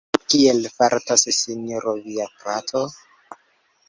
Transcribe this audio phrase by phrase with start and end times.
[0.33, 2.81] Kiel fartas Sinjoro via frato?